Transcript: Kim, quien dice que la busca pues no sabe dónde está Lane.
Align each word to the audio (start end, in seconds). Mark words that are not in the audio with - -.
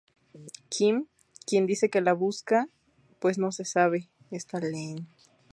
Kim, 0.71 1.05
quien 1.45 1.67
dice 1.67 1.91
que 1.91 2.01
la 2.01 2.13
busca 2.13 2.67
pues 3.19 3.37
no 3.37 3.51
sabe 3.51 4.09
dónde 4.17 4.37
está 4.37 4.59
Lane. 4.59 5.05